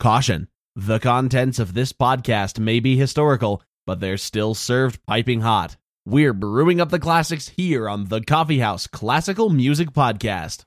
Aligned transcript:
Caution 0.00 0.48
The 0.76 0.98
contents 0.98 1.58
of 1.58 1.74
this 1.74 1.92
podcast 1.92 2.58
may 2.58 2.80
be 2.80 2.96
historical, 2.96 3.62
but 3.86 4.00
they're 4.00 4.16
still 4.16 4.54
served 4.54 5.04
piping 5.06 5.42
hot. 5.42 5.76
We're 6.06 6.32
brewing 6.32 6.80
up 6.80 6.88
the 6.88 6.98
classics 6.98 7.48
here 7.48 7.86
on 7.86 8.06
the 8.06 8.22
Coffee 8.22 8.60
House 8.60 8.86
Classical 8.86 9.50
Music 9.50 9.90
Podcast. 9.90 10.64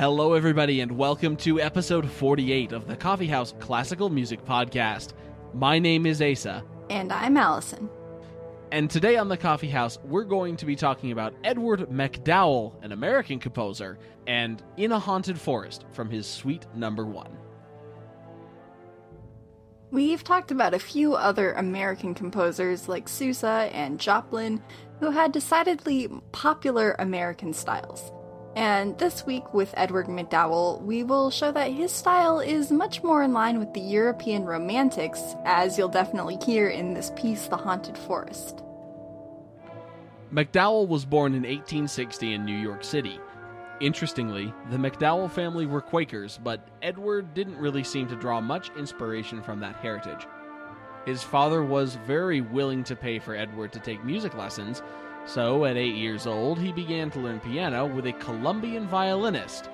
Hello, 0.00 0.32
everybody, 0.32 0.80
and 0.80 0.90
welcome 0.92 1.36
to 1.36 1.60
episode 1.60 2.08
48 2.10 2.72
of 2.72 2.86
the 2.86 2.96
Coffee 2.96 3.26
House 3.26 3.52
Classical 3.60 4.08
Music 4.08 4.42
Podcast. 4.46 5.12
My 5.52 5.78
name 5.78 6.06
is 6.06 6.22
Asa, 6.22 6.64
And 6.88 7.12
I'm 7.12 7.36
Allison. 7.36 7.90
and 8.72 8.88
today 8.88 9.18
on 9.18 9.28
the 9.28 9.36
Coffee 9.36 9.68
House, 9.68 9.98
we're 10.02 10.24
going 10.24 10.56
to 10.56 10.64
be 10.64 10.74
talking 10.74 11.12
about 11.12 11.34
Edward 11.44 11.90
MacDowell, 11.90 12.82
an 12.82 12.92
American 12.92 13.38
composer, 13.38 13.98
and 14.26 14.62
In 14.78 14.92
a 14.92 14.98
Haunted 14.98 15.38
Forest 15.38 15.84
from 15.92 16.08
his 16.08 16.26
Suite 16.26 16.64
Number 16.74 17.04
One. 17.04 17.36
We've 19.90 20.24
talked 20.24 20.50
about 20.50 20.72
a 20.72 20.78
few 20.78 21.14
other 21.14 21.52
American 21.52 22.14
composers 22.14 22.88
like 22.88 23.06
Sousa 23.06 23.68
and 23.70 24.00
Joplin 24.00 24.62
who 25.00 25.10
had 25.10 25.30
decidedly 25.30 26.08
popular 26.32 26.96
American 26.98 27.52
styles. 27.52 28.12
And 28.56 28.98
this 28.98 29.24
week 29.24 29.54
with 29.54 29.72
Edward 29.76 30.08
MacDowell, 30.08 30.82
we 30.82 31.04
will 31.04 31.30
show 31.30 31.52
that 31.52 31.70
his 31.70 31.92
style 31.92 32.40
is 32.40 32.72
much 32.72 33.02
more 33.02 33.22
in 33.22 33.32
line 33.32 33.60
with 33.60 33.72
the 33.74 33.80
European 33.80 34.44
Romantics, 34.44 35.20
as 35.44 35.78
you'll 35.78 35.88
definitely 35.88 36.36
hear 36.44 36.68
in 36.68 36.92
this 36.92 37.12
piece, 37.14 37.46
The 37.46 37.56
Haunted 37.56 37.96
Forest. 37.96 38.64
MacDowell 40.32 40.88
was 40.88 41.04
born 41.04 41.32
in 41.32 41.42
1860 41.42 42.34
in 42.34 42.44
New 42.44 42.56
York 42.56 42.82
City. 42.82 43.20
Interestingly, 43.80 44.52
the 44.70 44.76
MacDowell 44.76 45.30
family 45.30 45.66
were 45.66 45.80
Quakers, 45.80 46.38
but 46.42 46.68
Edward 46.82 47.34
didn't 47.34 47.56
really 47.56 47.84
seem 47.84 48.08
to 48.08 48.16
draw 48.16 48.40
much 48.40 48.70
inspiration 48.76 49.42
from 49.42 49.60
that 49.60 49.76
heritage. 49.76 50.26
His 51.06 51.22
father 51.22 51.62
was 51.62 51.96
very 52.06 52.40
willing 52.40 52.84
to 52.84 52.96
pay 52.96 53.18
for 53.18 53.34
Edward 53.34 53.72
to 53.72 53.80
take 53.80 54.04
music 54.04 54.34
lessons, 54.34 54.82
so 55.26 55.64
at 55.64 55.76
eight 55.76 55.94
years 55.94 56.26
old, 56.26 56.58
he 56.58 56.72
began 56.72 57.10
to 57.10 57.20
learn 57.20 57.40
piano 57.40 57.86
with 57.86 58.06
a 58.06 58.12
Colombian 58.14 58.86
violinist, 58.88 59.66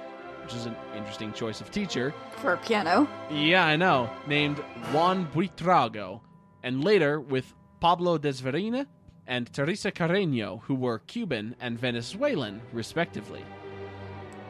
which 0.43 0.55
is 0.55 0.67
an 0.67 0.77
interesting 0.95 1.33
choice 1.33 1.61
of 1.61 1.71
teacher. 1.71 2.15
For 2.37 2.57
piano, 2.59 3.09
Yeah, 3.31 3.65
I 3.67 3.77
know, 3.77 4.11
named 4.27 4.59
Juan 4.93 5.27
Buitrago, 5.27 6.21
and 6.63 6.85
later 6.85 7.21
with 7.21 7.55
Pablo 7.81 8.19
Desvernine 8.19 8.87
and 9.27 9.53
Teresa 9.53 9.91
Carreño, 9.91 10.63
who 10.63 10.75
were 10.75 11.01
Cuban 11.01 11.57
and 11.61 11.79
Venezuelan, 11.79 12.61
respectively. 12.73 13.45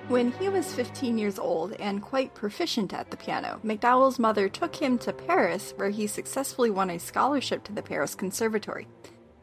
When 0.08 0.30
he 0.30 0.48
was 0.48 0.72
15 0.72 1.18
years 1.18 1.36
old 1.36 1.72
and 1.80 2.00
quite 2.00 2.32
proficient 2.32 2.94
at 2.94 3.10
the 3.10 3.16
piano, 3.16 3.58
MacDowell's 3.64 4.20
mother 4.20 4.48
took 4.48 4.76
him 4.76 4.98
to 4.98 5.12
Paris, 5.12 5.74
where 5.74 5.90
he 5.90 6.06
successfully 6.06 6.70
won 6.70 6.90
a 6.90 6.98
scholarship 6.98 7.64
to 7.64 7.72
the 7.72 7.82
Paris 7.82 8.14
Conservatory. 8.14 8.86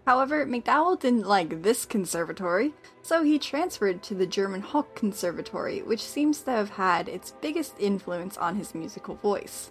However, 0.08 0.45
MacDowell 0.45 1.02
didn't 1.02 1.28
like 1.28 1.64
this 1.64 1.86
conservatory, 1.86 2.73
so 3.02 3.23
he 3.23 3.39
transferred 3.39 4.02
to 4.03 4.16
the 4.16 4.25
German 4.25 4.61
Hoch 4.61 4.95
Conservatory, 4.95 5.81
which 5.81 6.02
seems 6.02 6.39
to 6.44 6.52
have 6.52 6.69
had 6.69 7.09
its 7.09 7.34
biggest 7.41 7.73
influence 7.78 8.38
on 8.38 8.56
his 8.56 8.73
musical 8.73 9.16
voice. 9.16 9.69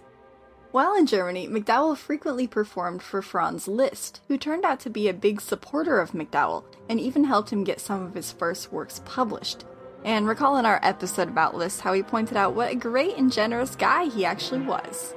While 0.71 0.95
in 0.95 1.07
Germany, 1.07 1.47
MacDowell 1.47 1.97
frequently 1.97 2.45
performed 2.45 3.01
for 3.01 3.23
Franz 3.23 3.67
Liszt, 3.67 4.21
who 4.27 4.37
turned 4.37 4.63
out 4.63 4.79
to 4.81 4.91
be 4.91 5.07
a 5.07 5.13
big 5.13 5.41
supporter 5.41 5.99
of 5.99 6.11
McDowell 6.11 6.65
and 6.87 6.99
even 6.99 7.23
helped 7.23 7.51
him 7.51 7.63
get 7.63 7.81
some 7.81 8.03
of 8.03 8.13
his 8.13 8.31
first 8.31 8.71
works 8.71 9.01
published. 9.05 9.65
And 10.05 10.27
recall 10.27 10.57
in 10.57 10.65
our 10.65 10.79
episode 10.83 11.29
about 11.29 11.55
Liszt 11.55 11.81
how 11.81 11.93
he 11.93 12.03
pointed 12.03 12.35
out 12.35 12.55
what 12.55 12.71
a 12.71 12.75
great 12.75 13.17
and 13.17 13.31
generous 13.31 13.75
guy 13.75 14.05
he 14.05 14.25
actually 14.25 14.61
was. 14.61 15.13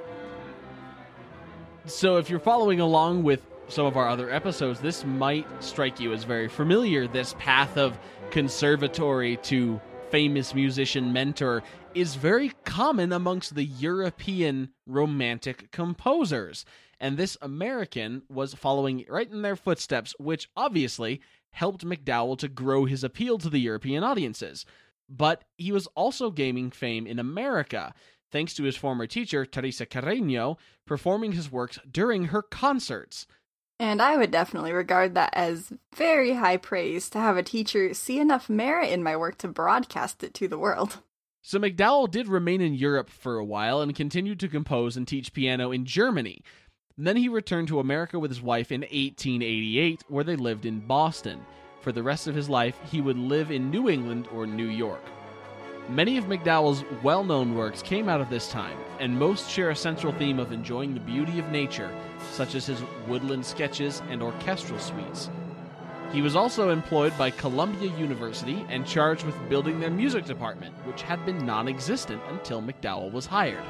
So, 1.87 2.17
if 2.17 2.31
you're 2.31 2.41
following 2.41 2.81
along 2.81 3.23
with 3.23 3.47
some 3.69 3.87
of 3.87 3.97
our 3.97 4.09
other 4.09 4.31
episodes, 4.31 4.81
this 4.81 5.05
might 5.05 5.47
strike 5.63 5.99
you 6.01 6.13
as 6.13 6.25
very 6.25 6.49
familiar. 6.49 7.07
This 7.07 7.35
path 7.39 7.77
of 7.77 7.99
conservatory 8.31 9.37
to 9.39 9.81
famous 10.11 10.55
musician 10.55 11.13
mentor 11.13 11.63
is 11.95 12.15
very 12.15 12.53
common 12.65 13.13
amongst 13.13 13.55
the 13.55 13.65
European 13.65 14.71
romantic 14.87 15.71
composers. 15.73 16.65
And 17.01 17.17
this 17.17 17.37
American 17.43 18.23
was 18.29 18.55
following 18.55 19.05
right 19.09 19.31
in 19.31 19.43
their 19.43 19.57
footsteps, 19.57 20.15
which 20.19 20.49
obviously 20.57 21.21
helped 21.57 21.87
MacDowell 21.87 22.37
to 22.37 22.49
grow 22.49 22.85
his 22.85 23.03
appeal 23.03 23.39
to 23.39 23.49
the 23.49 23.59
European 23.59 24.05
audiences. 24.05 24.67
But 25.09 25.45
he 25.57 25.73
was 25.73 25.87
also 25.89 26.31
gaining 26.31 26.71
fame 26.71 27.07
in 27.07 27.19
America, 27.19 27.95
thanks 28.31 28.53
to 28.55 28.65
his 28.65 28.77
former 28.77 29.07
teacher, 29.07 29.47
Teresa 29.47 29.87
Carreño, 29.87 30.59
performing 30.87 31.33
his 31.33 31.51
works 31.51 31.79
during 31.91 32.27
her 32.27 32.43
concerts. 32.43 33.27
And 33.79 34.03
I 34.03 34.19
would 34.19 34.31
definitely 34.31 34.73
regard 34.73 35.15
that 35.15 35.31
as 35.33 35.73
very 35.95 36.35
high 36.35 36.59
praise 36.59 37.09
to 37.11 37.19
have 37.19 37.39
a 37.39 37.43
teacher 37.43 37.95
see 37.95 38.19
enough 38.19 38.51
merit 38.51 38.91
in 38.91 39.03
my 39.03 39.17
work 39.17 39.39
to 39.39 39.49
broadcast 39.49 40.23
it 40.23 40.35
to 40.35 40.49
the 40.49 40.59
world. 40.59 40.99
So 41.41 41.59
MacDowell 41.59 42.11
did 42.11 42.29
remain 42.29 42.61
in 42.61 42.75
Europe 42.75 43.09
for 43.09 43.39
a 43.39 43.45
while 43.45 43.81
and 43.81 43.95
continued 43.95 44.41
to 44.41 44.49
compose 44.49 44.95
and 44.97 45.09
teach 45.09 45.33
piano 45.33 45.73
in 45.73 45.87
Germany. 45.87 46.43
Then 46.99 47.19
he 47.19 47.29
returned 47.29 47.69
to 47.69 47.81
America 47.81 48.19
with 48.19 48.31
his 48.31 48.41
wife 48.41 48.73
in 48.73 48.81
1888, 48.81 50.05
where 50.09 50.25
they 50.25 50.35
lived 50.35 50.65
in 50.65 50.81
Boston. 50.81 51.45
For 51.83 51.93
the 51.93 52.03
rest 52.03 52.27
of 52.27 52.35
his 52.35 52.49
life, 52.49 52.79
he 52.91 53.03
would 53.03 53.19
live 53.19 53.51
in 53.51 53.71
New 53.71 53.91
England 53.91 54.29
or 54.33 54.47
New 54.47 54.69
York. 54.69 55.03
Many 55.91 56.17
of 56.17 56.25
MacDowell's 56.27 56.85
well 57.03 57.23
known 57.23 57.55
works 57.55 57.83
came 57.83 58.09
out 58.09 58.23
of 58.23 58.31
this 58.31 58.49
time, 58.49 58.79
and 58.99 59.19
most 59.19 59.51
share 59.51 59.69
a 59.69 59.77
central 59.77 60.15
theme 60.15 60.39
of 60.39 60.53
enjoying 60.53 60.95
the 60.95 61.01
beauty 61.01 61.39
of 61.39 61.51
nature, 61.51 61.95
such 62.33 62.55
as 62.55 62.65
his 62.65 62.83
woodland 63.07 63.45
sketches 63.45 64.01
and 64.09 64.23
orchestral 64.23 64.79
suites. 64.79 65.29
He 66.13 66.23
was 66.23 66.35
also 66.35 66.71
employed 66.71 67.13
by 67.19 67.31
Columbia 67.31 67.95
University 67.99 68.65
and 68.71 68.87
charged 68.87 69.25
with 69.27 69.49
building 69.51 69.81
their 69.81 69.91
music 69.91 70.25
department, 70.25 70.75
which 70.87 71.03
had 71.03 71.27
been 71.27 71.45
non 71.45 71.69
existent 71.69 72.23
until 72.31 72.63
MacDowell 72.63 73.13
was 73.13 73.27
hired. 73.27 73.63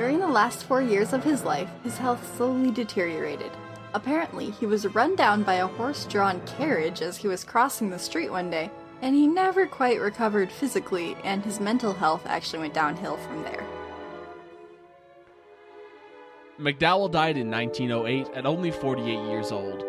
During 0.00 0.18
the 0.18 0.26
last 0.26 0.64
four 0.64 0.80
years 0.80 1.12
of 1.12 1.24
his 1.24 1.44
life, 1.44 1.68
his 1.84 1.98
health 1.98 2.34
slowly 2.34 2.70
deteriorated. 2.70 3.52
Apparently, 3.92 4.50
he 4.50 4.64
was 4.64 4.86
run 4.94 5.14
down 5.14 5.42
by 5.42 5.56
a 5.56 5.66
horse 5.66 6.06
drawn 6.06 6.40
carriage 6.46 7.02
as 7.02 7.18
he 7.18 7.28
was 7.28 7.44
crossing 7.44 7.90
the 7.90 7.98
street 7.98 8.30
one 8.30 8.48
day, 8.48 8.70
and 9.02 9.14
he 9.14 9.26
never 9.26 9.66
quite 9.66 10.00
recovered 10.00 10.50
physically, 10.50 11.18
and 11.22 11.44
his 11.44 11.60
mental 11.60 11.92
health 11.92 12.22
actually 12.24 12.60
went 12.60 12.72
downhill 12.72 13.18
from 13.18 13.42
there. 13.42 13.62
MacDowell 16.58 17.10
died 17.10 17.36
in 17.36 17.50
1908 17.50 18.28
at 18.34 18.46
only 18.46 18.70
48 18.70 19.04
years 19.28 19.52
old. 19.52 19.84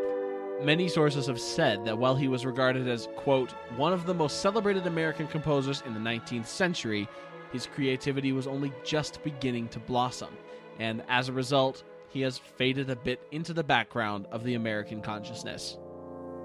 Many 0.61 0.89
sources 0.89 1.25
have 1.27 1.39
said 1.39 1.85
that 1.85 1.97
while 1.97 2.17
he 2.17 2.27
was 2.27 2.45
regarded 2.45 2.85
as, 2.89 3.07
quote, 3.15 3.51
one 3.77 3.93
of 3.93 4.05
the 4.05 4.13
most 4.13 4.41
celebrated 4.41 4.87
American 4.87 5.27
composers 5.27 5.81
in 5.85 5.93
the 5.93 6.01
19th 6.01 6.47
century, 6.47 7.07
his 7.51 7.67
creativity 7.67 8.31
was 8.31 8.47
only 8.47 8.71
just 8.83 9.23
beginning 9.23 9.67
to 9.69 9.79
blossom, 9.79 10.35
and 10.79 11.03
as 11.09 11.29
a 11.29 11.33
result, 11.33 11.83
he 12.09 12.21
has 12.21 12.37
faded 12.37 12.89
a 12.89 12.95
bit 12.95 13.21
into 13.31 13.53
the 13.53 13.63
background 13.63 14.27
of 14.31 14.43
the 14.43 14.55
American 14.55 15.01
consciousness. 15.01 15.77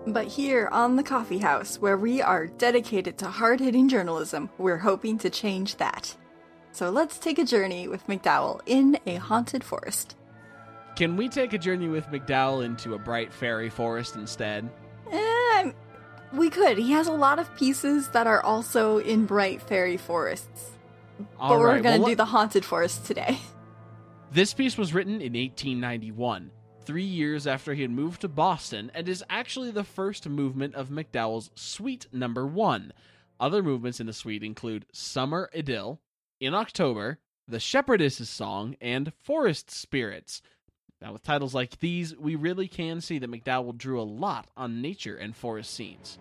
But 0.07 0.29
here 0.29 0.69
on 0.71 0.95
the 0.95 1.03
Coffee 1.03 1.39
House, 1.39 1.81
where 1.81 1.97
we 1.97 2.23
are 2.23 2.47
dedicated 2.47 3.19
to 3.19 3.27
hard 3.27 3.59
hitting 3.59 3.89
journalism, 3.89 4.51
we're 4.57 4.79
hoping 4.79 5.19
to 5.19 5.31
change 5.31 5.77
that. 5.77 6.15
So 6.71 6.91
let's 6.91 7.19
take 7.19 7.39
a 7.41 7.45
journey 7.45 7.89
with 7.89 8.07
MacDowell 8.07 8.61
in 8.67 8.99
a 9.05 9.17
haunted 9.17 9.65
forest. 9.65 10.15
Can 10.95 11.17
we 11.17 11.29
take 11.29 11.53
a 11.53 11.59
journey 11.59 11.89
with 11.89 12.07
MacDowell 12.07 12.65
into 12.65 12.95
a 12.95 12.99
bright 12.99 13.33
fairy 13.33 13.69
forest 13.69 14.15
instead? 14.15 14.71
Eh, 15.11 15.73
we 16.33 16.51
could. 16.51 16.79
He 16.79 16.93
has 16.93 17.09
a 17.09 17.13
lot 17.13 17.39
of 17.39 17.55
pieces 17.57 18.09
that 18.11 18.27
are 18.27 18.43
also 18.43 18.99
in 18.99 19.27
bright 19.27 19.61
fairy 19.61 19.97
forests. 19.97 20.76
All 21.39 21.51
but 21.51 21.59
we're 21.59 21.67
right, 21.69 21.83
going 21.83 21.95
to 21.97 22.01
well, 22.01 22.11
do 22.11 22.17
the 22.17 22.25
haunted 22.27 22.65
forest 22.65 23.05
today. 23.07 23.39
This 24.33 24.53
piece 24.53 24.77
was 24.77 24.93
written 24.93 25.15
in 25.23 25.35
1891, 25.35 26.51
three 26.85 27.05
years 27.05 27.47
after 27.47 27.73
he 27.75 27.83
had 27.83 27.93
moved 27.93 28.21
to 28.23 28.29
Boston, 28.29 28.91
and 28.93 29.09
is 29.09 29.25
actually 29.31 29.71
the 29.71 29.85
first 29.85 30.29
movement 30.29 30.75
of 30.75 30.91
MacDowell's 30.91 31.51
Suite 31.55 32.07
Number 32.13 32.45
One. 32.45 32.93
Other 33.39 33.63
movements 33.63 34.01
in 34.01 34.07
the 34.07 34.13
suite 34.13 34.43
include 34.43 34.85
Summer 34.93 35.49
Idyll, 35.57 36.01
In 36.41 36.55
October, 36.55 37.21
The 37.47 37.61
Shepherdess's 37.61 38.29
Song, 38.29 38.77
and 38.81 39.13
Forest 39.23 39.71
Spirits. 39.71 40.43
Now, 41.01 41.13
with 41.13 41.23
titles 41.23 41.55
like 41.55 41.79
these, 41.79 42.17
we 42.17 42.35
really 42.35 42.69
can 42.69 43.01
see 43.01 43.19
that 43.21 43.31
MacDowell 43.31 43.79
drew 43.79 44.01
a 44.01 44.03
lot 44.03 44.49
on 44.57 44.83
nature 44.83 45.17
and 45.17 45.37
forest 45.37 45.73
scenes. 45.73 46.19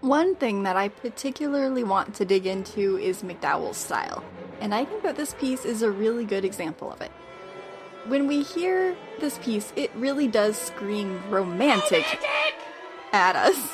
One 0.00 0.36
thing 0.36 0.62
that 0.64 0.76
I 0.76 0.88
particularly 0.88 1.82
want 1.82 2.14
to 2.16 2.24
dig 2.24 2.46
into 2.46 2.98
is 2.98 3.22
MacDowell's 3.22 3.76
style, 3.76 4.22
and 4.60 4.74
I 4.74 4.84
think 4.84 5.02
that 5.02 5.16
this 5.16 5.34
piece 5.34 5.64
is 5.64 5.82
a 5.82 5.90
really 5.90 6.24
good 6.24 6.44
example 6.44 6.92
of 6.92 7.00
it. 7.00 7.10
When 8.06 8.26
we 8.28 8.42
hear 8.42 8.96
this 9.20 9.38
piece, 9.38 9.72
it 9.74 9.90
really 9.96 10.28
does 10.28 10.56
scream 10.56 11.20
romantic, 11.28 12.04
at 13.12 13.34
us. 13.36 13.72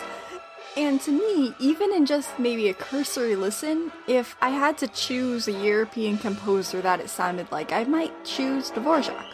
And 0.76 1.00
to 1.02 1.10
me, 1.10 1.54
even 1.60 1.92
in 1.92 2.06
just 2.06 2.38
maybe 2.38 2.68
a 2.68 2.74
cursory 2.74 3.36
listen, 3.36 3.92
if 4.06 4.36
I 4.40 4.50
had 4.50 4.78
to 4.78 4.88
choose 4.88 5.48
a 5.48 5.52
European 5.52 6.16
composer 6.16 6.80
that 6.80 7.00
it 7.00 7.10
sounded 7.10 7.50
like, 7.52 7.72
I 7.72 7.84
might 7.84 8.24
choose 8.24 8.70
Dvorak. 8.70 9.31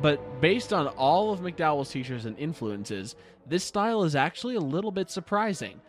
But 0.00 0.40
based 0.40 0.72
on 0.72 0.86
all 0.88 1.32
of 1.32 1.40
MacDowell's 1.40 1.90
teachers 1.90 2.24
and 2.24 2.38
influences, 2.38 3.16
this 3.46 3.64
style 3.64 4.04
is 4.04 4.14
actually 4.14 4.54
a 4.54 4.60
little 4.60 4.92
bit 4.92 5.10
surprising. 5.10 5.80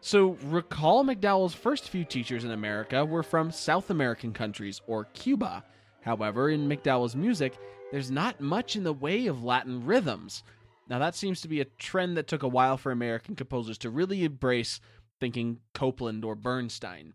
So, 0.00 0.36
recall 0.46 1.04
MacDowell's 1.04 1.54
first 1.54 1.88
few 1.88 2.04
teachers 2.04 2.44
in 2.44 2.50
America 2.50 3.04
were 3.04 3.22
from 3.22 3.52
South 3.52 3.88
American 3.88 4.32
countries 4.32 4.80
or 4.88 5.04
Cuba. 5.04 5.62
However, 6.00 6.50
in 6.50 6.66
MacDowell's 6.66 7.14
music, 7.14 7.56
there's 7.92 8.10
not 8.10 8.40
much 8.40 8.74
in 8.74 8.82
the 8.82 8.92
way 8.92 9.28
of 9.28 9.44
Latin 9.44 9.86
rhythms. 9.86 10.42
Now, 10.88 10.98
that 10.98 11.14
seems 11.14 11.40
to 11.42 11.48
be 11.48 11.60
a 11.60 11.66
trend 11.66 12.16
that 12.16 12.26
took 12.26 12.42
a 12.42 12.48
while 12.48 12.76
for 12.76 12.90
American 12.90 13.36
composers 13.36 13.78
to 13.78 13.90
really 13.90 14.24
embrace, 14.24 14.80
thinking 15.20 15.60
Copland 15.72 16.24
or 16.24 16.34
Bernstein. 16.34 17.14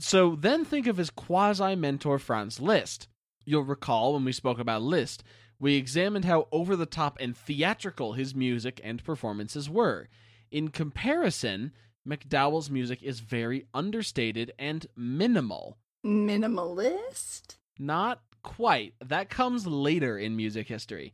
So, 0.00 0.34
then 0.34 0.64
think 0.64 0.88
of 0.88 0.96
his 0.96 1.10
quasi 1.10 1.76
mentor 1.76 2.18
Franz 2.18 2.58
Liszt. 2.58 3.06
You'll 3.44 3.62
recall 3.62 4.14
when 4.14 4.24
we 4.24 4.32
spoke 4.32 4.58
about 4.58 4.82
Liszt, 4.82 5.22
we 5.60 5.76
examined 5.76 6.24
how 6.24 6.48
over 6.50 6.74
the 6.74 6.86
top 6.86 7.18
and 7.20 7.36
theatrical 7.36 8.14
his 8.14 8.34
music 8.34 8.80
and 8.82 9.04
performances 9.04 9.68
were. 9.68 10.08
In 10.50 10.68
comparison, 10.68 11.72
MacDowell's 12.08 12.70
music 12.70 13.02
is 13.02 13.20
very 13.20 13.66
understated 13.74 14.52
and 14.58 14.86
minimal. 14.96 15.76
Minimalist? 16.04 17.56
Not 17.78 18.22
quite. 18.42 18.94
That 19.04 19.28
comes 19.28 19.66
later 19.66 20.18
in 20.18 20.34
music 20.34 20.66
history. 20.66 21.12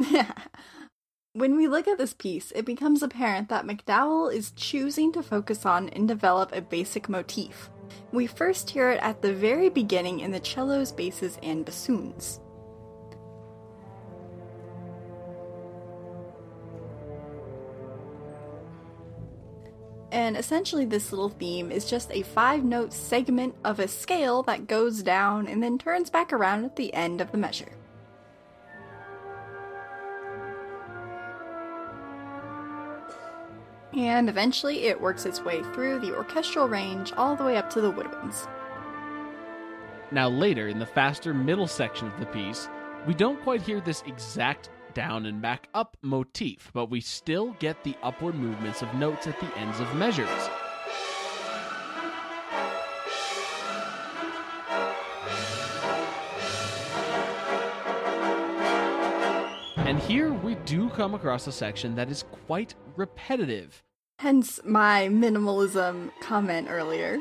when 1.32 1.56
we 1.56 1.66
look 1.66 1.88
at 1.88 1.98
this 1.98 2.14
piece, 2.14 2.52
it 2.52 2.64
becomes 2.64 3.02
apparent 3.02 3.48
that 3.48 3.66
MacDowell 3.66 4.32
is 4.32 4.52
choosing 4.52 5.12
to 5.12 5.24
focus 5.24 5.66
on 5.66 5.88
and 5.88 6.06
develop 6.06 6.52
a 6.52 6.62
basic 6.62 7.08
motif. 7.08 7.68
We 8.12 8.28
first 8.28 8.70
hear 8.70 8.90
it 8.90 9.00
at 9.02 9.22
the 9.22 9.34
very 9.34 9.68
beginning 9.68 10.20
in 10.20 10.30
the 10.30 10.42
cellos, 10.42 10.92
basses, 10.92 11.36
and 11.42 11.64
bassoons. 11.64 12.40
And 20.16 20.34
essentially, 20.34 20.86
this 20.86 21.12
little 21.12 21.28
theme 21.28 21.70
is 21.70 21.90
just 21.90 22.10
a 22.10 22.22
five 22.22 22.64
note 22.64 22.94
segment 22.94 23.54
of 23.66 23.78
a 23.78 23.86
scale 23.86 24.42
that 24.44 24.66
goes 24.66 25.02
down 25.02 25.46
and 25.46 25.62
then 25.62 25.76
turns 25.76 26.08
back 26.08 26.32
around 26.32 26.64
at 26.64 26.76
the 26.76 26.94
end 26.94 27.20
of 27.20 27.32
the 27.32 27.36
measure. 27.36 27.68
And 33.92 34.30
eventually, 34.30 34.84
it 34.84 34.98
works 34.98 35.26
its 35.26 35.42
way 35.42 35.62
through 35.74 35.98
the 35.98 36.16
orchestral 36.16 36.66
range 36.66 37.12
all 37.18 37.36
the 37.36 37.44
way 37.44 37.58
up 37.58 37.68
to 37.74 37.82
the 37.82 37.92
woodwinds. 37.92 38.48
Now, 40.12 40.30
later 40.30 40.68
in 40.68 40.78
the 40.78 40.86
faster 40.86 41.34
middle 41.34 41.66
section 41.66 42.08
of 42.08 42.18
the 42.18 42.24
piece, 42.24 42.70
we 43.06 43.12
don't 43.12 43.42
quite 43.42 43.60
hear 43.60 43.82
this 43.82 44.02
exact 44.06 44.70
down 44.96 45.26
and 45.26 45.42
back 45.42 45.68
up 45.74 45.94
motif, 46.00 46.70
but 46.72 46.88
we 46.88 47.02
still 47.02 47.54
get 47.58 47.84
the 47.84 47.94
upward 48.02 48.34
movements 48.34 48.80
of 48.80 48.94
notes 48.94 49.26
at 49.26 49.38
the 49.40 49.58
ends 49.58 49.78
of 49.78 49.94
measures. 49.94 50.26
And 59.76 59.98
here 59.98 60.32
we 60.32 60.54
do 60.64 60.88
come 60.88 61.14
across 61.14 61.46
a 61.46 61.52
section 61.52 61.94
that 61.96 62.10
is 62.10 62.24
quite 62.46 62.74
repetitive. 62.96 63.82
Hence 64.18 64.60
my 64.64 65.08
minimalism 65.12 66.10
comment 66.22 66.68
earlier. 66.70 67.18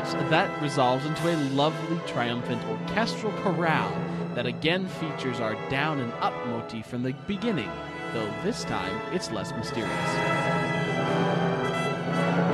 But 0.00 0.30
that 0.30 0.62
resolves 0.62 1.04
into 1.04 1.28
a 1.28 1.36
lovely 1.50 1.98
triumphant 2.06 2.62
orchestral 2.64 3.32
chorale 3.42 3.94
that 4.34 4.46
again 4.46 4.88
features 4.88 5.40
our 5.40 5.54
down 5.68 6.00
and 6.00 6.10
up 6.20 6.32
motif 6.46 6.86
from 6.86 7.02
the 7.02 7.12
beginning, 7.26 7.70
though 8.14 8.32
this 8.42 8.64
time 8.64 8.98
it's 9.12 9.30
less 9.30 9.52
mysterious. 9.52 9.90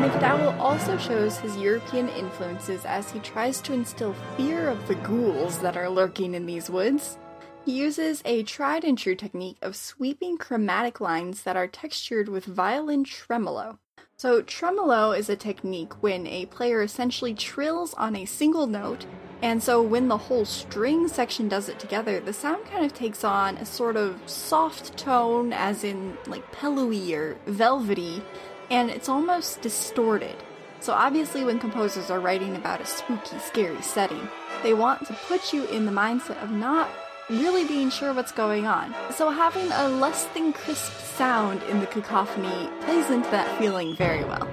MacDowell 0.01 0.59
also 0.59 0.99
shows 0.99 1.39
his 1.39 1.57
European 1.57 2.09
influences 2.09 2.85
as 2.85 3.13
he 3.13 3.21
tries 3.21 3.61
to 3.61 3.73
instill 3.73 4.15
fear 4.37 4.69
of 4.69 4.89
the 4.89 4.97
ghouls 4.97 5.61
that 5.61 5.77
are 5.77 5.89
lurking 5.89 6.35
in 6.35 6.47
these 6.47 6.69
woods. 6.69 7.17
He 7.65 7.73
uses 7.73 8.23
a 8.25 8.43
tried 8.43 8.85
and 8.85 8.99
true 8.99 9.15
technique 9.15 9.59
of 9.63 9.77
sweeping 9.77 10.37
chromatic 10.37 11.01
lines 11.01 11.43
that 11.45 11.57
are 11.57 11.69
textured 11.69 12.29
with 12.29 12.45
violin 12.45 13.05
tremolo. 13.05 13.79
So, 14.19 14.41
tremolo 14.41 15.13
is 15.13 15.29
a 15.29 15.37
technique 15.37 16.03
when 16.03 16.27
a 16.27 16.47
player 16.47 16.81
essentially 16.81 17.35
trills 17.35 17.93
on 17.95 18.17
a 18.17 18.25
single 18.25 18.67
note, 18.67 19.05
and 19.43 19.63
so 19.63 19.83
when 19.83 20.09
the 20.09 20.17
whole 20.17 20.47
string 20.47 21.07
section 21.07 21.49
does 21.49 21.69
it 21.69 21.79
together, 21.79 22.19
the 22.19 22.33
sound 22.33 22.65
kind 22.65 22.83
of 22.83 22.95
takes 22.95 23.25
on 23.25 23.59
a 23.59 23.67
sort 23.67 23.95
of 23.95 24.19
soft 24.25 24.97
tone, 24.97 25.53
as 25.53 25.85
in 25.85 26.17
like 26.27 26.51
pillowy 26.51 27.15
or 27.15 27.37
velvety, 27.47 28.23
and 28.71 28.89
it's 28.89 29.11
almost 29.11 29.61
distorted. 29.61 30.37
So, 30.81 30.95
obviously, 30.95 31.45
when 31.45 31.59
composers 31.59 32.11
are 32.11 32.19
writing 32.19 32.57
about 32.57 32.81
a 32.81 32.87
spooky, 32.87 33.39
scary 33.39 33.83
setting, 33.83 34.31
they 34.63 34.73
want 34.73 35.07
to 35.09 35.13
put 35.29 35.53
you 35.53 35.67
in 35.67 35.85
the 35.85 35.93
mindset 35.93 36.43
of 36.43 36.51
not 36.51 36.89
really 37.29 37.67
being 37.67 37.91
sure 37.91 38.13
what's 38.13 38.33
going 38.33 38.67
on. 38.67 38.95
So 39.13 39.31
having 39.31 39.71
a 39.73 39.89
less 39.89 40.27
than 40.27 40.53
crisp 40.53 40.93
sound 40.93 41.63
in 41.65 41.81
the 41.81 41.87
cacophony 41.87 42.69
plays 42.83 43.11
into 43.11 43.29
that 43.31 43.59
feeling 43.59 43.97
very 43.97 44.25
well. 44.25 44.49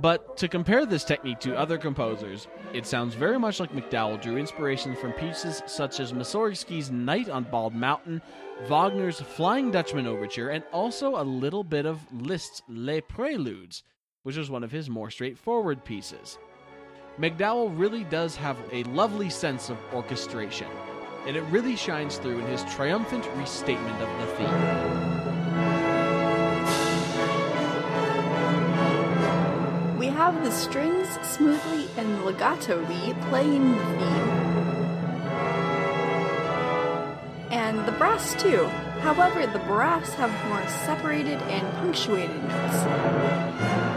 But 0.00 0.36
to 0.38 0.48
compare 0.48 0.84
this 0.84 1.04
technique 1.04 1.38
to 1.40 1.56
other 1.56 1.78
composers, 1.78 2.48
it 2.72 2.86
sounds 2.86 3.14
very 3.14 3.38
much 3.38 3.60
like 3.60 3.70
MacDowell 3.72 4.20
drew 4.20 4.36
inspiration 4.36 4.96
from 4.96 5.12
pieces 5.12 5.62
such 5.66 6.00
as 6.00 6.12
Mussorgsky's 6.12 6.90
Night 6.90 7.30
on 7.30 7.44
Bald 7.44 7.72
Mountain, 7.72 8.20
Wagner's 8.68 9.20
Flying 9.20 9.70
Dutchman 9.70 10.08
Overture, 10.08 10.48
and 10.48 10.64
also 10.72 11.14
a 11.14 11.22
little 11.22 11.62
bit 11.62 11.86
of 11.86 12.00
Liszt's 12.12 12.62
Les 12.68 13.00
Preludes, 13.00 13.84
which 14.22 14.36
was 14.36 14.50
one 14.50 14.62
of 14.64 14.70
his 14.70 14.88
more 14.88 15.10
straightforward 15.10 15.84
pieces. 15.84 16.38
MacDowell 17.18 17.78
really 17.78 18.04
does 18.04 18.36
have 18.36 18.56
a 18.72 18.84
lovely 18.84 19.28
sense 19.28 19.68
of 19.68 19.76
orchestration, 19.92 20.68
and 21.26 21.36
it 21.36 21.42
really 21.44 21.76
shines 21.76 22.16
through 22.18 22.38
in 22.38 22.46
his 22.46 22.64
triumphant 22.74 23.26
restatement 23.36 24.00
of 24.00 24.08
the 24.20 24.26
theme. 24.36 24.60
We 29.98 30.06
have 30.06 30.42
the 30.42 30.50
strings 30.50 31.08
smoothly 31.22 31.88
and 31.96 32.24
legato-ly 32.24 33.12
playing 33.28 33.72
the 33.72 33.84
theme, 33.84 34.30
and 37.50 37.86
the 37.86 37.92
brass 37.92 38.34
too. 38.40 38.64
However, 39.00 39.46
the 39.46 39.58
brass 39.60 40.14
have 40.14 40.32
more 40.48 40.66
separated 40.86 41.42
and 41.42 41.70
punctuated 41.74 42.42
notes. 42.44 43.91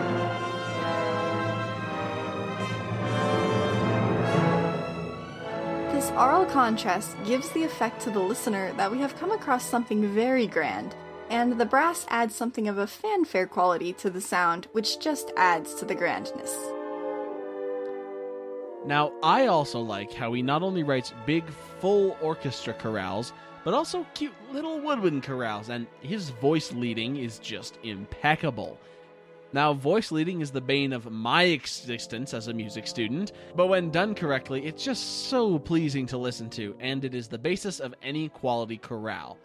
Aural 6.16 6.46
contrast 6.46 7.18
gives 7.26 7.50
the 7.50 7.64
effect 7.64 8.00
to 8.02 8.10
the 8.10 8.20
listener 8.20 8.72
that 8.74 8.90
we 8.90 9.00
have 9.00 9.18
come 9.18 9.32
across 9.32 9.66
something 9.66 10.08
very 10.14 10.48
grand, 10.48 10.96
and 11.30 11.60
the 11.60 11.66
brass 11.66 12.06
adds 12.10 12.34
something 12.34 12.70
of 12.70 12.78
a 12.78 12.88
fanfare 12.88 13.48
quality 13.48 13.92
to 13.92 14.10
the 14.10 14.22
sound, 14.22 14.68
which 14.72 15.00
just 15.00 15.34
adds 15.36 15.74
to 15.76 15.84
the 15.84 15.96
grandness. 15.96 16.56
Now, 18.86 19.12
I 19.24 19.48
also 19.48 19.82
like 19.82 20.14
how 20.14 20.32
he 20.32 20.42
not 20.42 20.64
only 20.64 20.84
writes 20.84 21.14
big, 21.26 21.44
full 21.82 22.16
orchestra 22.22 22.74
chorales, 22.74 23.34
but 23.66 23.74
also 23.74 24.06
cute 24.14 24.32
little 24.54 24.80
woodwind 24.80 25.24
chorales, 25.24 25.68
and 25.68 25.86
his 26.00 26.30
voice 26.30 26.72
leading 26.72 27.18
is 27.18 27.40
just 27.40 27.78
impeccable. 27.84 28.80
Now, 29.56 29.72
voice 29.72 30.12
leading 30.12 30.42
is 30.42 30.52
the 30.52 30.60
bane 30.60 30.92
of 30.92 31.10
my 31.10 31.44
existence 31.44 32.34
as 32.34 32.50
a 32.50 32.54
music 32.54 32.86
student, 32.86 33.32
but 33.56 33.68
when 33.68 33.90
done 33.90 34.14
correctly, 34.14 34.66
it's 34.66 34.84
just 34.84 35.30
so 35.30 35.58
pleasing 35.58 36.06
to 36.08 36.18
listen 36.18 36.50
to, 36.50 36.76
and 36.82 37.06
it 37.06 37.16
is 37.16 37.30
the 37.30 37.38
basis 37.38 37.80
of 37.80 37.96
any 38.04 38.28
quality 38.28 38.76
chorale. 38.76 39.38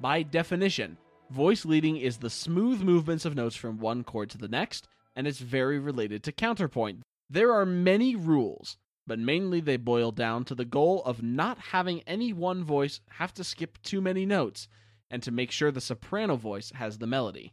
By 0.00 0.24
definition, 0.24 0.98
voice 1.30 1.64
leading 1.64 1.98
is 1.98 2.16
the 2.16 2.30
smooth 2.30 2.82
movements 2.82 3.24
of 3.24 3.36
notes 3.36 3.54
from 3.54 3.78
one 3.78 4.02
chord 4.02 4.28
to 4.30 4.38
the 4.38 4.48
next, 4.48 4.88
and 5.14 5.24
it's 5.24 5.38
very 5.38 5.78
related 5.78 6.24
to 6.24 6.32
counterpoint. 6.32 7.02
There 7.30 7.52
are 7.52 7.64
many 7.64 8.16
rules, 8.16 8.76
but 9.06 9.20
mainly 9.20 9.60
they 9.60 9.76
boil 9.76 10.10
down 10.10 10.44
to 10.46 10.56
the 10.56 10.64
goal 10.64 11.00
of 11.04 11.22
not 11.22 11.58
having 11.70 12.02
any 12.08 12.32
one 12.32 12.64
voice 12.64 12.98
have 13.08 13.32
to 13.34 13.44
skip 13.44 13.80
too 13.84 14.00
many 14.00 14.26
notes, 14.26 14.66
and 15.12 15.22
to 15.22 15.30
make 15.30 15.52
sure 15.52 15.70
the 15.70 15.80
soprano 15.80 16.34
voice 16.34 16.72
has 16.74 16.98
the 16.98 17.06
melody. 17.06 17.52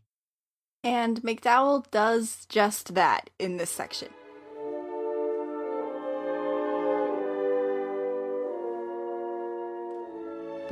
And 0.84 1.22
MacDowell 1.22 1.90
does 1.92 2.46
just 2.50 2.96
that 2.96 3.30
in 3.38 3.58
this 3.58 3.70
section. 3.70 4.10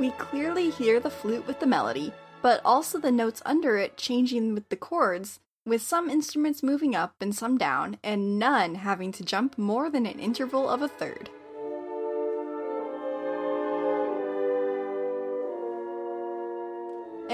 We 0.00 0.10
clearly 0.12 0.70
hear 0.70 0.98
the 0.98 1.10
flute 1.10 1.46
with 1.46 1.60
the 1.60 1.66
melody, 1.66 2.12
but 2.42 2.60
also 2.64 2.98
the 2.98 3.12
notes 3.12 3.42
under 3.44 3.76
it 3.76 3.96
changing 3.96 4.54
with 4.54 4.68
the 4.70 4.76
chords, 4.76 5.40
with 5.66 5.82
some 5.82 6.08
instruments 6.08 6.62
moving 6.62 6.96
up 6.96 7.14
and 7.20 7.34
some 7.34 7.58
down, 7.58 7.98
and 8.02 8.38
none 8.38 8.76
having 8.76 9.12
to 9.12 9.24
jump 9.24 9.58
more 9.58 9.90
than 9.90 10.06
an 10.06 10.18
interval 10.18 10.68
of 10.68 10.80
a 10.80 10.88
third. 10.88 11.28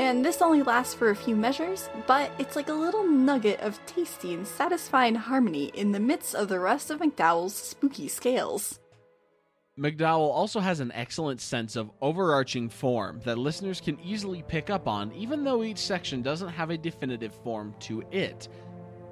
And 0.06 0.24
this 0.24 0.40
only 0.40 0.62
lasts 0.62 0.94
for 0.94 1.10
a 1.10 1.16
few 1.16 1.34
measures, 1.34 1.90
but 2.06 2.30
it's 2.38 2.54
like 2.54 2.68
a 2.68 2.72
little 2.72 3.02
nugget 3.02 3.58
of 3.58 3.84
tasty 3.86 4.34
and 4.34 4.46
satisfying 4.46 5.16
harmony 5.16 5.72
in 5.74 5.90
the 5.90 5.98
midst 5.98 6.32
of 6.32 6.46
the 6.46 6.60
rest 6.60 6.92
of 6.92 7.00
MacDowell's 7.00 7.56
spooky 7.56 8.06
scales. 8.06 8.78
MacDowell 9.76 10.30
also 10.30 10.60
has 10.60 10.78
an 10.78 10.92
excellent 10.92 11.40
sense 11.40 11.74
of 11.74 11.90
overarching 12.00 12.68
form 12.68 13.20
that 13.24 13.36
listeners 13.36 13.80
can 13.80 13.98
easily 13.98 14.44
pick 14.46 14.70
up 14.70 14.86
on, 14.86 15.10
even 15.10 15.42
though 15.42 15.64
each 15.64 15.78
section 15.78 16.22
doesn't 16.22 16.50
have 16.50 16.70
a 16.70 16.78
definitive 16.78 17.34
form 17.42 17.74
to 17.80 18.04
it. 18.12 18.46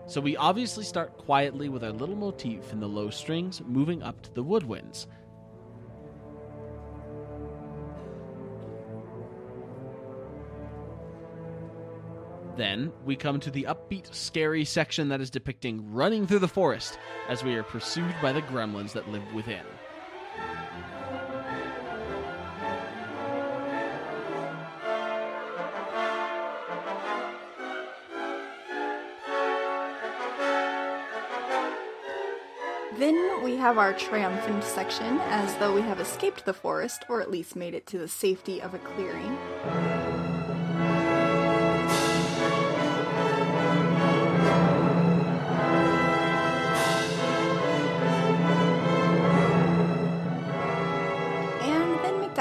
So 0.07 0.21
we 0.21 0.37
obviously 0.37 0.85
start 0.85 1.19
quietly 1.19 1.69
with 1.69 1.83
our 1.83 1.91
little 1.91 2.15
motif 2.15 2.73
in 2.73 2.79
the 2.79 2.89
low 2.89 3.11
strings, 3.11 3.61
moving 3.67 4.01
up 4.05 4.23
to 4.23 4.33
the 4.33 4.45
woodwinds. 4.45 5.09
Then 12.56 12.92
we 13.04 13.16
come 13.16 13.40
to 13.40 13.50
the 13.50 13.64
upbeat, 13.64 14.14
scary 14.14 14.64
section 14.64 15.08
that 15.08 15.20
is 15.20 15.28
depicting 15.28 15.92
running 15.92 16.26
through 16.26 16.38
the 16.38 16.49
forest 16.49 16.99
as 17.28 17.42
we 17.42 17.56
are 17.56 17.64
pursued 17.64 18.14
by 18.23 18.32
the 18.32 18.42
gremlins 18.42 18.92
that 18.92 19.11
live 19.11 19.25
within. 19.34 19.64
Then 32.96 33.42
we 33.42 33.56
have 33.56 33.76
our 33.76 33.92
triumphant 33.92 34.62
section, 34.62 35.18
as 35.23 35.52
though 35.56 35.75
we 35.75 35.82
have 35.82 35.99
escaped 35.99 36.44
the 36.44 36.54
forest, 36.54 37.04
or 37.08 37.20
at 37.20 37.30
least 37.30 37.56
made 37.56 37.75
it 37.75 37.87
to 37.88 37.99
the 37.99 38.06
safety 38.06 38.62
of 38.62 38.73
a 38.75 38.78
clearing. 38.78 40.34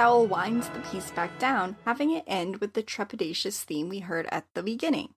And 0.04 0.12
MacDowell 0.12 0.28
winds 0.28 0.68
the 0.68 0.80
piece 0.82 1.12
back 1.12 1.40
down, 1.40 1.78
having 1.86 2.12
it 2.12 2.26
end 2.28 2.58
with 2.58 2.74
the 2.74 2.84
trepidatious 2.84 3.64
theme 3.64 3.88
we 3.88 4.00
heard 4.00 4.28
at 4.34 4.46
the 4.54 4.62
beginning. 4.62 5.14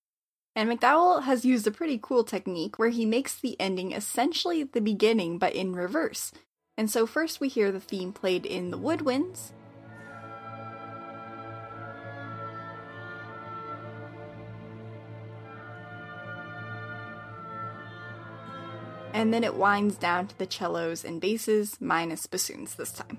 And 0.54 0.70
MacDowell 0.70 1.24
has 1.24 1.44
used 1.44 1.66
a 1.66 1.72
pretty 1.72 1.98
cool 2.00 2.22
technique 2.22 2.78
where 2.78 2.90
he 2.90 3.04
makes 3.04 3.34
the 3.34 3.60
ending 3.60 3.90
essentially 3.90 4.62
the 4.62 4.80
beginning 4.80 5.38
but 5.38 5.54
in 5.54 5.72
reverse. 5.72 6.30
And 6.78 6.88
so 6.88 7.04
first 7.04 7.40
we 7.40 7.48
hear 7.48 7.72
the 7.72 7.80
theme 7.80 8.12
played 8.12 8.46
in 8.46 8.70
the 8.70 8.78
woodwinds. 8.78 9.50
And 19.12 19.34
then 19.34 19.42
it 19.42 19.56
winds 19.56 19.96
down 19.96 20.28
to 20.28 20.38
the 20.38 20.46
cellos 20.48 21.04
and 21.04 21.20
basses, 21.20 21.76
minus 21.80 22.28
bassoons 22.28 22.76
this 22.76 22.92
time. 22.92 23.18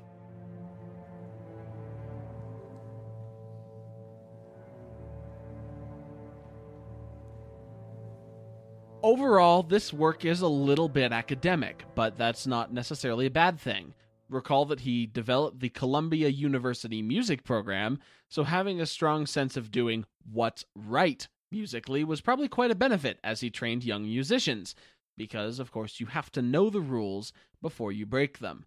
Overall, 9.07 9.63
this 9.63 9.93
work 9.93 10.25
is 10.25 10.41
a 10.41 10.49
little 10.49 10.89
bit 10.89 11.13
academic, 11.13 11.85
but 11.95 12.17
that's 12.17 12.45
not 12.45 12.73
necessarily 12.73 13.27
a 13.27 13.31
bad 13.31 13.57
thing. 13.57 13.93
Recall 14.27 14.65
that 14.65 14.81
he 14.81 15.05
developed 15.05 15.61
the 15.61 15.69
Columbia 15.69 16.27
University 16.27 17.01
music 17.01 17.45
program, 17.45 17.99
so 18.27 18.43
having 18.43 18.81
a 18.81 18.85
strong 18.85 19.25
sense 19.25 19.55
of 19.55 19.71
doing 19.71 20.03
what's 20.29 20.65
right 20.75 21.25
musically 21.53 22.03
was 22.03 22.19
probably 22.19 22.49
quite 22.49 22.69
a 22.69 22.75
benefit 22.75 23.17
as 23.23 23.39
he 23.39 23.49
trained 23.49 23.85
young 23.85 24.03
musicians, 24.03 24.75
because, 25.15 25.59
of 25.59 25.71
course, 25.71 26.01
you 26.01 26.07
have 26.07 26.29
to 26.33 26.41
know 26.41 26.69
the 26.69 26.81
rules 26.81 27.31
before 27.61 27.93
you 27.93 28.05
break 28.05 28.39
them. 28.39 28.65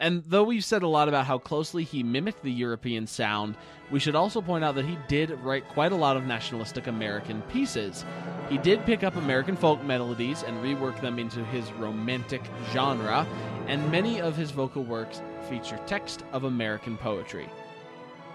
And 0.00 0.24
though 0.26 0.44
we've 0.44 0.64
said 0.64 0.82
a 0.82 0.88
lot 0.88 1.08
about 1.08 1.26
how 1.26 1.36
closely 1.36 1.84
he 1.84 2.02
mimicked 2.02 2.42
the 2.42 2.50
European 2.50 3.06
sound, 3.06 3.54
we 3.90 4.00
should 4.00 4.16
also 4.16 4.40
point 4.40 4.64
out 4.64 4.74
that 4.76 4.86
he 4.86 4.96
did 5.08 5.30
write 5.42 5.68
quite 5.68 5.92
a 5.92 5.96
lot 5.96 6.16
of 6.16 6.24
nationalistic 6.24 6.86
American 6.86 7.42
pieces. 7.42 8.04
He 8.48 8.56
did 8.56 8.86
pick 8.86 9.04
up 9.04 9.16
American 9.16 9.56
folk 9.56 9.84
melodies 9.84 10.42
and 10.42 10.56
rework 10.64 10.98
them 11.02 11.18
into 11.18 11.44
his 11.44 11.70
romantic 11.74 12.42
genre, 12.72 13.26
and 13.66 13.90
many 13.92 14.20
of 14.20 14.36
his 14.36 14.50
vocal 14.50 14.82
works 14.84 15.20
feature 15.50 15.78
text 15.86 16.24
of 16.32 16.44
American 16.44 16.96
poetry. 16.96 17.48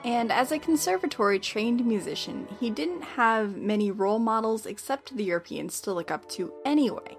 And 0.04 0.32
as 0.32 0.52
a 0.52 0.60
conservatory 0.60 1.40
trained 1.40 1.84
musician, 1.84 2.48
he 2.60 2.70
didn't 2.70 3.02
have 3.02 3.58
many 3.58 3.90
role 3.90 4.20
models 4.20 4.68
except 4.68 5.18
the 5.18 5.24
Europeans 5.24 5.82
to 5.82 5.94
look 5.94 6.12
up 6.12 6.30
to 6.30 6.54
anyway. 6.64 7.18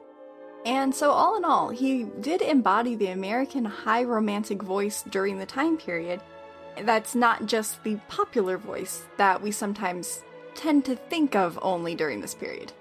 And 0.67 0.93
so, 0.93 1.13
all 1.13 1.37
in 1.37 1.45
all, 1.45 1.69
he 1.69 2.03
did 2.21 2.43
embody 2.43 2.97
the 2.97 3.07
American 3.07 3.65
high 3.65 4.03
romantic 4.03 4.61
voice 4.61 5.05
during 5.09 5.39
the 5.39 5.47
time 5.47 5.77
period. 5.77 6.21
That's 6.83 7.15
not 7.15 7.47
just 7.47 7.85
the 7.85 8.01
popular 8.09 8.59
voice 8.59 9.05
that 9.17 9.41
we 9.41 9.53
sometimes 9.53 10.25
tend 10.57 10.85
to 10.87 10.97
think 10.97 11.37
of 11.37 11.57
only 11.63 11.95
during 11.95 12.21
this 12.21 12.35
period. 12.35 12.73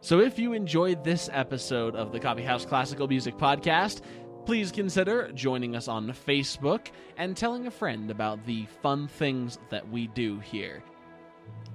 So, 0.00 0.20
if 0.20 0.38
you 0.38 0.54
enjoyed 0.54 1.04
this 1.04 1.28
episode 1.30 1.94
of 1.94 2.10
the 2.10 2.18
Coffeehouse 2.18 2.64
Classical 2.64 3.06
Music 3.06 3.36
Podcast, 3.36 4.00
please 4.46 4.72
consider 4.72 5.30
joining 5.32 5.76
us 5.76 5.88
on 5.88 6.08
Facebook 6.08 6.86
and 7.18 7.36
telling 7.36 7.66
a 7.66 7.70
friend 7.70 8.10
about 8.10 8.46
the 8.46 8.64
fun 8.80 9.08
things 9.08 9.58
that 9.68 9.86
we 9.90 10.06
do 10.06 10.38
here. 10.38 10.82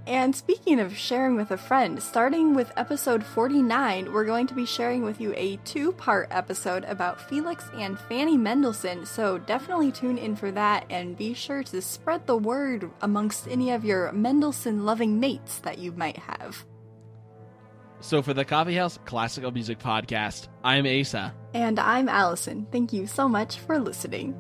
And 0.08 0.36
speaking 0.36 0.79
of 0.79 0.98
sharing 0.98 1.36
with 1.36 1.51
a 1.51 1.58
friend, 1.58 2.01
starting 2.01 2.55
with 2.55 2.74
episode 2.75 3.24
49, 3.24 4.12
we're 4.12 4.25
going 4.25 4.48
to 4.48 4.55
be 4.55 4.65
sharing 4.65 5.03
with 5.03 5.22
you 5.22 5.34
a 5.38 5.58
two 5.58 5.91
part 5.91 6.27
episode 6.31 6.84
about 6.86 7.29
Felix 7.29 7.70
and 7.75 8.00
Fanny 8.00 8.36
Mendelssohn, 8.36 9.05
so 9.05 9.38
definitely 9.38 9.91
tune 9.91 10.17
in 10.17 10.36
for 10.36 10.51
that 10.51 10.86
and 10.89 11.17
be 11.17 11.36
sure 11.36 11.62
to 11.63 11.81
spread 11.81 12.25
the 12.25 12.38
word 12.38 12.89
amongst 13.01 13.48
any 13.48 13.72
of 13.72 13.86
your 13.86 14.12
Mendelssohn 14.12 14.86
loving 14.86 15.20
mates 15.20 15.60
that 15.60 15.77
you 15.77 15.91
might 15.91 16.17
have. 16.17 16.65
So, 18.00 18.24
for 18.24 18.34
the 18.34 18.43
Coffeehouse 18.43 18.98
Classical 19.05 19.51
Music 19.51 19.77
Podcast, 19.77 20.48
I'm 20.63 20.88
Asa. 20.88 21.36
And 21.53 21.79
I'm 21.79 22.10
Allison. 22.10 22.65
Thank 22.72 22.91
you 22.91 23.05
so 23.05 23.29
much 23.29 23.60
for 23.60 23.77
listening. 23.77 24.34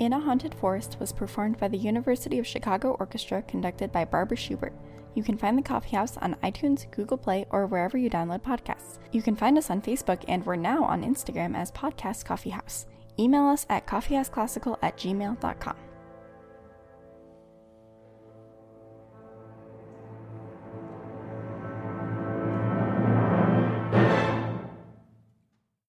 In 0.00 0.14
a 0.14 0.18
Haunted 0.18 0.54
Forest 0.54 0.96
was 0.98 1.12
performed 1.12 1.58
by 1.58 1.68
the 1.68 1.76
University 1.76 2.38
of 2.38 2.46
Chicago 2.46 2.96
Orchestra, 2.98 3.42
conducted 3.42 3.92
by 3.92 4.06
Barbara 4.06 4.38
Schubert. 4.38 4.72
You 5.14 5.22
can 5.22 5.36
find 5.36 5.58
the 5.58 5.62
Coffee 5.62 5.94
House 5.94 6.16
on 6.16 6.36
iTunes, 6.42 6.90
Google 6.90 7.18
Play, 7.18 7.44
or 7.50 7.66
wherever 7.66 7.98
you 7.98 8.08
download 8.08 8.40
podcasts. 8.40 8.98
You 9.12 9.20
can 9.20 9.36
find 9.36 9.58
us 9.58 9.68
on 9.68 9.82
Facebook, 9.82 10.24
and 10.26 10.46
we're 10.46 10.56
now 10.56 10.84
on 10.84 11.04
Instagram 11.04 11.54
as 11.54 11.70
Podcast 11.70 12.24
Coffee 12.24 12.48
House. 12.48 12.86
Email 13.18 13.44
us 13.44 13.66
at 13.68 13.86
coffeehouseclassical 13.86 14.78
at 14.80 14.96
gmail.com. 14.96 15.76